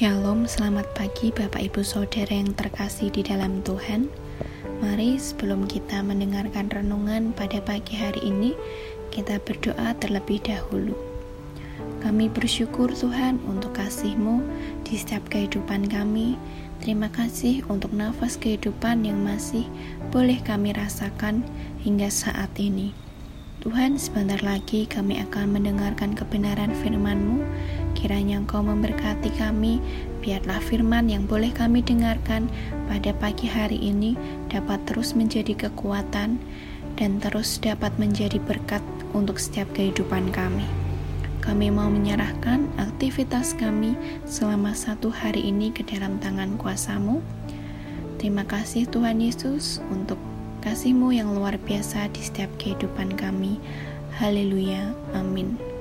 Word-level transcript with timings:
Shalom, 0.00 0.48
selamat 0.48 0.96
pagi 0.96 1.28
Bapak 1.28 1.60
Ibu 1.60 1.84
Saudara 1.84 2.32
yang 2.32 2.56
terkasih 2.56 3.12
di 3.12 3.20
dalam 3.20 3.60
Tuhan. 3.60 4.08
Mari 4.80 5.20
sebelum 5.20 5.68
kita 5.68 6.00
mendengarkan 6.00 6.72
renungan 6.72 7.36
pada 7.36 7.60
pagi 7.60 8.00
hari 8.00 8.32
ini, 8.32 8.56
kita 9.12 9.36
berdoa 9.44 9.92
terlebih 10.00 10.40
dahulu. 10.40 10.96
Kami 12.00 12.32
bersyukur 12.32 12.88
Tuhan 12.96 13.44
untuk 13.44 13.76
kasih-Mu 13.76 14.40
di 14.88 14.96
setiap 14.96 15.28
kehidupan 15.28 15.92
kami. 15.92 16.40
Terima 16.80 17.12
kasih 17.12 17.60
untuk 17.68 17.92
nafas 17.92 18.40
kehidupan 18.40 19.04
yang 19.04 19.20
masih 19.20 19.68
boleh 20.08 20.40
kami 20.40 20.72
rasakan 20.72 21.44
hingga 21.84 22.08
saat 22.08 22.48
ini. 22.56 22.96
Tuhan, 23.60 24.00
sebentar 24.00 24.40
lagi 24.40 24.88
kami 24.88 25.20
akan 25.20 25.60
mendengarkan 25.60 26.16
kebenaran 26.16 26.72
firman-Mu 26.72 27.44
Kiranya 28.00 28.40
Engkau 28.40 28.64
memberkati 28.64 29.28
kami, 29.36 29.76
biarlah 30.24 30.56
firman 30.64 31.12
yang 31.12 31.28
boleh 31.28 31.52
kami 31.52 31.84
dengarkan 31.84 32.48
pada 32.88 33.12
pagi 33.12 33.44
hari 33.44 33.76
ini 33.76 34.16
dapat 34.48 34.80
terus 34.88 35.12
menjadi 35.12 35.68
kekuatan 35.68 36.40
dan 36.96 37.10
terus 37.20 37.60
dapat 37.60 37.92
menjadi 38.00 38.40
berkat 38.40 38.80
untuk 39.12 39.36
setiap 39.36 39.68
kehidupan 39.76 40.32
kami. 40.32 40.64
Kami 41.44 41.68
mau 41.68 41.92
menyerahkan 41.92 42.72
aktivitas 42.80 43.52
kami 43.52 43.92
selama 44.24 44.72
satu 44.72 45.12
hari 45.12 45.52
ini 45.52 45.68
ke 45.68 45.84
dalam 45.84 46.16
tangan 46.24 46.56
kuasamu. 46.56 47.20
Terima 48.16 48.48
kasih 48.48 48.88
Tuhan 48.88 49.20
Yesus 49.20 49.84
untuk 49.92 50.16
kasih-Mu 50.64 51.12
yang 51.12 51.36
luar 51.36 51.60
biasa 51.60 52.08
di 52.16 52.20
setiap 52.24 52.48
kehidupan 52.56 53.12
kami. 53.16 53.60
Haleluya. 54.16 54.92
Amin. 55.16 55.79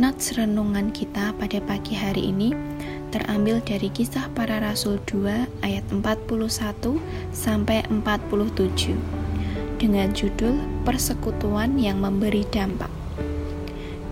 Nats 0.00 0.32
renungan 0.40 0.88
kita 0.88 1.36
pada 1.36 1.60
pagi 1.68 1.92
hari 1.92 2.32
ini 2.32 2.56
terambil 3.12 3.60
dari 3.60 3.92
kisah 3.92 4.24
para 4.32 4.56
rasul 4.56 4.96
2 5.04 5.60
ayat 5.60 5.84
41 5.92 6.96
sampai 7.28 7.84
47 7.92 8.96
dengan 9.76 10.08
judul 10.16 10.64
Persekutuan 10.88 11.76
yang 11.76 12.00
memberi 12.00 12.40
dampak. 12.48 12.88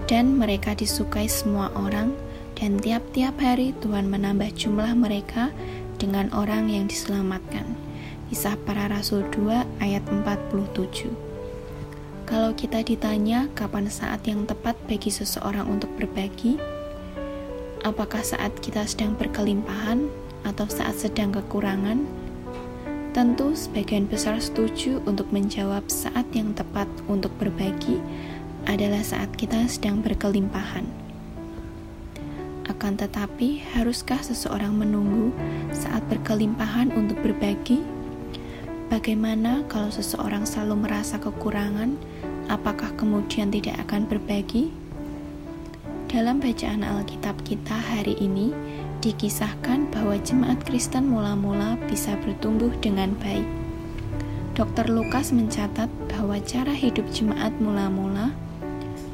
Dan 0.05 0.37
mereka 0.37 0.77
disukai 0.77 1.33
semua 1.33 1.73
orang 1.73 2.13
dan 2.61 2.77
tiap-tiap 2.77 3.41
hari 3.41 3.73
Tuhan 3.81 4.13
menambah 4.13 4.53
jumlah 4.53 4.93
mereka 4.93 5.49
dengan 5.97 6.29
orang 6.37 6.69
yang 6.69 6.93
diselamatkan. 6.93 7.65
Kisah 8.29 8.61
para 8.69 8.85
rasul 8.93 9.25
2 9.33 9.81
ayat 9.81 10.05
47 10.13 11.30
kalau 12.31 12.55
kita 12.55 12.87
ditanya 12.87 13.51
kapan 13.59 13.91
saat 13.91 14.23
yang 14.23 14.47
tepat 14.47 14.79
bagi 14.87 15.11
seseorang 15.11 15.67
untuk 15.67 15.91
berbagi, 15.99 16.63
apakah 17.83 18.23
saat 18.23 18.55
kita 18.63 18.87
sedang 18.87 19.19
berkelimpahan 19.19 20.07
atau 20.47 20.71
saat 20.71 20.95
sedang 20.95 21.35
kekurangan? 21.35 22.07
Tentu, 23.11 23.59
sebagian 23.59 24.07
besar 24.07 24.39
setuju 24.39 25.03
untuk 25.11 25.27
menjawab 25.35 25.91
saat 25.91 26.23
yang 26.31 26.55
tepat 26.55 26.87
untuk 27.11 27.35
berbagi 27.43 27.99
adalah 28.71 29.03
saat 29.03 29.35
kita 29.35 29.67
sedang 29.67 29.99
berkelimpahan. 29.99 30.87
Akan 32.71 32.95
tetapi, 32.95 33.67
haruskah 33.75 34.23
seseorang 34.23 34.79
menunggu 34.79 35.35
saat 35.75 36.07
berkelimpahan 36.07 36.95
untuk 36.95 37.19
berbagi? 37.27 38.00
Bagaimana 38.91 39.63
kalau 39.71 39.87
seseorang 39.87 40.43
selalu 40.43 40.83
merasa 40.91 41.15
kekurangan? 41.23 41.95
Apakah 42.51 42.91
kemudian 42.99 43.47
tidak 43.55 43.79
akan 43.87 44.11
berbagi? 44.11 44.75
Dalam 46.11 46.43
bacaan 46.43 46.83
Alkitab 46.83 47.39
kita 47.47 47.71
hari 47.71 48.19
ini, 48.19 48.51
dikisahkan 48.99 49.95
bahwa 49.95 50.19
jemaat 50.19 50.59
Kristen 50.67 51.07
mula-mula 51.07 51.79
bisa 51.87 52.19
bertumbuh 52.19 52.75
dengan 52.83 53.15
baik. 53.23 53.47
Dr. 54.59 54.91
Lukas 54.91 55.31
mencatat 55.31 55.87
bahwa 56.11 56.43
cara 56.43 56.75
hidup 56.75 57.07
jemaat 57.15 57.55
mula-mula 57.63 58.35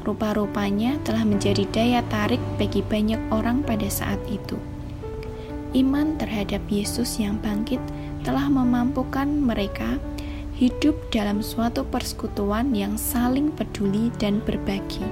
rupa-rupanya 0.01 0.97
telah 1.05 1.21
menjadi 1.21 1.69
daya 1.69 2.01
tarik 2.09 2.41
bagi 2.57 2.81
banyak 2.81 3.21
orang 3.29 3.61
pada 3.61 3.85
saat 3.93 4.17
itu. 4.25 4.57
Iman 5.77 6.17
terhadap 6.17 6.65
Yesus 6.65 7.21
yang 7.21 7.37
bangkit 7.37 7.83
telah 8.27 8.51
memampukan 8.51 9.23
mereka 9.23 9.95
hidup 10.59 10.99
dalam 11.15 11.39
suatu 11.39 11.87
persekutuan 11.87 12.75
yang 12.75 12.99
saling 12.99 13.55
peduli 13.55 14.11
dan 14.19 14.43
berbagi. 14.43 15.07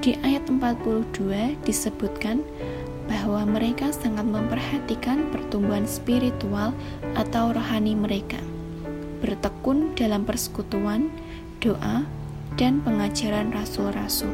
Di 0.00 0.16
ayat 0.24 0.48
42 0.48 1.60
disebutkan 1.68 2.40
bahwa 3.12 3.44
mereka 3.44 3.92
sangat 3.92 4.24
memperhatikan 4.24 5.28
pertumbuhan 5.28 5.84
spiritual 5.84 6.72
atau 7.12 7.52
rohani 7.52 7.92
mereka, 7.92 8.40
bertekun 9.20 9.92
dalam 9.92 10.24
persekutuan, 10.24 11.12
doa, 11.60 12.08
dan 12.56 12.80
pengajaran 12.80 13.52
rasul-rasul. 13.52 14.32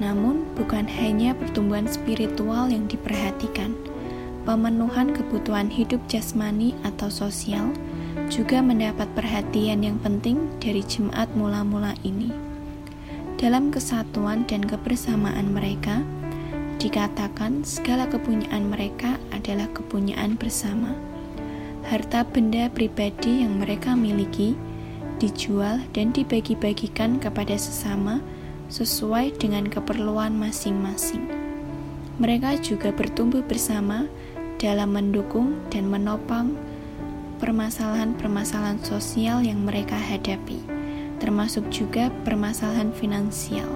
Namun, 0.00 0.48
bukan 0.56 0.88
hanya 0.88 1.36
pertumbuhan 1.36 1.84
spiritual 1.84 2.72
yang 2.72 2.88
diperhatikan, 2.88 3.76
pemenuhan 4.48 5.12
kebutuhan 5.12 5.68
hidup 5.68 6.00
jasmani 6.08 6.72
atau 6.80 7.12
sosial 7.12 7.68
juga 8.32 8.64
mendapat 8.64 9.04
perhatian 9.12 9.84
yang 9.84 10.00
penting 10.00 10.40
dari 10.56 10.80
jemaat 10.80 11.28
mula-mula 11.36 11.92
ini. 12.00 12.32
Dalam 13.36 13.68
kesatuan 13.68 14.48
dan 14.48 14.64
kebersamaan 14.64 15.52
mereka, 15.52 16.00
dikatakan 16.80 17.60
segala 17.60 18.08
kepunyaan 18.08 18.72
mereka 18.72 19.20
adalah 19.36 19.68
kepunyaan 19.76 20.40
bersama. 20.40 20.96
Harta 21.84 22.24
benda 22.24 22.72
pribadi 22.72 23.44
yang 23.44 23.60
mereka 23.60 23.92
miliki 23.92 24.56
dijual 25.20 25.84
dan 25.92 26.08
dibagi-bagikan 26.16 27.20
kepada 27.20 27.52
sesama 27.60 28.24
sesuai 28.72 29.36
dengan 29.36 29.68
keperluan 29.68 30.40
masing-masing. 30.40 31.28
Mereka 32.18 32.64
juga 32.64 32.90
bertumbuh 32.90 33.46
bersama 33.46 34.10
dalam 34.58 34.90
mendukung 34.90 35.54
dan 35.70 35.86
menopang 35.86 36.58
permasalahan-permasalahan 37.38 38.82
sosial 38.82 39.38
yang 39.46 39.62
mereka 39.62 39.94
hadapi, 39.94 40.58
termasuk 41.22 41.70
juga 41.70 42.10
permasalahan 42.26 42.90
finansial. 42.90 43.70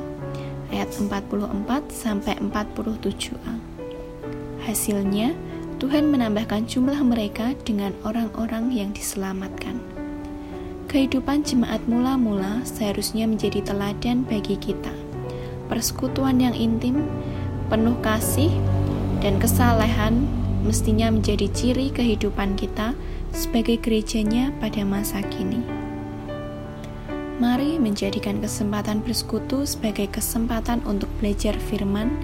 Ayat 0.74 0.90
44 0.90 1.86
sampai 1.94 2.34
47a. 2.42 3.54
Hasilnya, 4.66 5.38
Tuhan 5.78 6.10
menambahkan 6.10 6.66
jumlah 6.66 6.98
mereka 7.06 7.54
dengan 7.62 7.94
orang-orang 8.02 8.74
yang 8.74 8.90
diselamatkan. 8.90 9.78
Kehidupan 10.90 11.46
jemaat 11.46 11.80
mula-mula 11.86 12.66
seharusnya 12.66 13.30
menjadi 13.30 13.62
teladan 13.62 14.26
bagi 14.26 14.58
kita. 14.58 14.92
Persekutuan 15.70 16.42
yang 16.42 16.52
intim, 16.52 17.06
penuh 17.70 17.96
kasih, 18.04 18.52
dan 19.22 19.38
kesalehan 19.38 20.41
mestinya 20.62 21.10
menjadi 21.10 21.50
ciri 21.50 21.90
kehidupan 21.90 22.54
kita 22.54 22.94
sebagai 23.34 23.82
gerejanya 23.82 24.54
pada 24.62 24.86
masa 24.86 25.20
kini. 25.26 25.60
Mari 27.42 27.82
menjadikan 27.82 28.38
kesempatan 28.38 29.02
bersekutu 29.02 29.66
sebagai 29.66 30.06
kesempatan 30.14 30.78
untuk 30.86 31.10
belajar 31.18 31.58
firman 31.58 32.14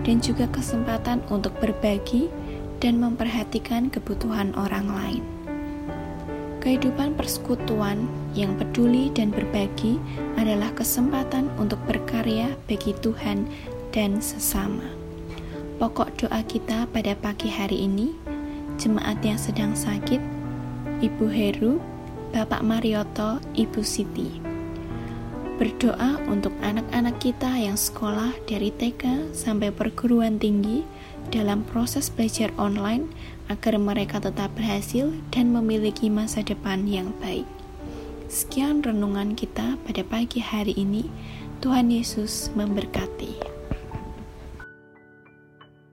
dan 0.00 0.24
juga 0.24 0.48
kesempatan 0.48 1.20
untuk 1.28 1.52
berbagi 1.60 2.32
dan 2.80 2.96
memperhatikan 2.96 3.92
kebutuhan 3.92 4.56
orang 4.56 4.88
lain. 4.88 5.24
Kehidupan 6.64 7.18
persekutuan 7.18 8.06
yang 8.38 8.54
peduli 8.54 9.10
dan 9.12 9.34
berbagi 9.34 10.00
adalah 10.40 10.70
kesempatan 10.72 11.50
untuk 11.60 11.82
berkarya 11.84 12.54
bagi 12.70 12.94
Tuhan 13.02 13.44
dan 13.90 14.22
sesama. 14.24 15.01
Pokok 15.82 16.14
doa 16.14 16.46
kita 16.46 16.86
pada 16.94 17.10
pagi 17.18 17.50
hari 17.50 17.90
ini, 17.90 18.14
jemaat 18.78 19.18
yang 19.26 19.34
sedang 19.34 19.74
sakit, 19.74 20.22
Ibu 21.02 21.26
Heru, 21.26 21.82
Bapak 22.30 22.62
Marioto, 22.62 23.42
Ibu 23.58 23.82
Siti. 23.82 24.30
Berdoa 25.58 26.22
untuk 26.30 26.54
anak-anak 26.62 27.18
kita 27.18 27.50
yang 27.58 27.74
sekolah 27.74 28.30
dari 28.46 28.70
TK 28.70 29.34
sampai 29.34 29.74
perguruan 29.74 30.38
tinggi 30.38 30.86
dalam 31.34 31.66
proses 31.66 32.14
belajar 32.14 32.54
online 32.62 33.10
agar 33.50 33.74
mereka 33.74 34.22
tetap 34.22 34.54
berhasil 34.54 35.10
dan 35.34 35.50
memiliki 35.50 36.06
masa 36.06 36.46
depan 36.46 36.86
yang 36.86 37.10
baik. 37.18 37.50
Sekian 38.30 38.86
renungan 38.86 39.34
kita 39.34 39.74
pada 39.82 40.06
pagi 40.06 40.38
hari 40.38 40.78
ini. 40.78 41.10
Tuhan 41.58 41.90
Yesus 41.90 42.54
memberkati. 42.54 43.51